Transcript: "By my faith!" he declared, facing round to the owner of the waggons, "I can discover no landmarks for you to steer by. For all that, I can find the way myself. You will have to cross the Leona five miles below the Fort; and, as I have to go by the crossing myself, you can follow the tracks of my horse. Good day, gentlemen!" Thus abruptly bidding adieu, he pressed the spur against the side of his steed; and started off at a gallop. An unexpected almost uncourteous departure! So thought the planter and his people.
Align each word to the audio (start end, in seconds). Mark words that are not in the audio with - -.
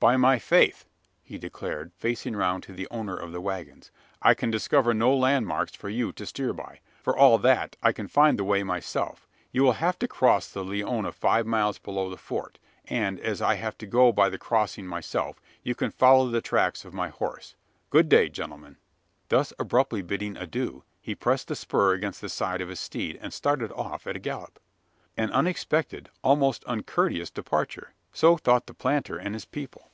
"By 0.00 0.16
my 0.16 0.38
faith!" 0.38 0.84
he 1.24 1.38
declared, 1.38 1.90
facing 1.98 2.36
round 2.36 2.62
to 2.62 2.72
the 2.72 2.86
owner 2.88 3.16
of 3.16 3.32
the 3.32 3.40
waggons, 3.40 3.90
"I 4.22 4.32
can 4.32 4.48
discover 4.48 4.94
no 4.94 5.12
landmarks 5.12 5.74
for 5.74 5.88
you 5.88 6.12
to 6.12 6.24
steer 6.24 6.52
by. 6.52 6.78
For 7.02 7.18
all 7.18 7.36
that, 7.38 7.74
I 7.82 7.90
can 7.90 8.06
find 8.06 8.38
the 8.38 8.44
way 8.44 8.62
myself. 8.62 9.26
You 9.50 9.64
will 9.64 9.72
have 9.72 9.98
to 9.98 10.06
cross 10.06 10.48
the 10.48 10.62
Leona 10.64 11.10
five 11.10 11.48
miles 11.48 11.78
below 11.80 12.10
the 12.10 12.16
Fort; 12.16 12.60
and, 12.84 13.18
as 13.18 13.42
I 13.42 13.56
have 13.56 13.76
to 13.78 13.86
go 13.88 14.12
by 14.12 14.28
the 14.28 14.38
crossing 14.38 14.86
myself, 14.86 15.40
you 15.64 15.74
can 15.74 15.90
follow 15.90 16.28
the 16.28 16.40
tracks 16.40 16.84
of 16.84 16.94
my 16.94 17.08
horse. 17.08 17.56
Good 17.90 18.08
day, 18.08 18.28
gentlemen!" 18.28 18.76
Thus 19.30 19.52
abruptly 19.58 20.02
bidding 20.02 20.36
adieu, 20.36 20.84
he 21.00 21.16
pressed 21.16 21.48
the 21.48 21.56
spur 21.56 21.92
against 21.92 22.20
the 22.20 22.28
side 22.28 22.60
of 22.60 22.68
his 22.68 22.78
steed; 22.78 23.18
and 23.20 23.32
started 23.32 23.72
off 23.72 24.06
at 24.06 24.14
a 24.14 24.20
gallop. 24.20 24.60
An 25.16 25.32
unexpected 25.32 26.08
almost 26.22 26.62
uncourteous 26.68 27.30
departure! 27.30 27.94
So 28.10 28.36
thought 28.36 28.66
the 28.66 28.74
planter 28.74 29.16
and 29.18 29.34
his 29.34 29.44
people. 29.44 29.86